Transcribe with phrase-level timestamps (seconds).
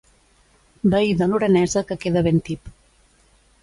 [0.95, 2.77] Veí de lorenesa que queda ben tip.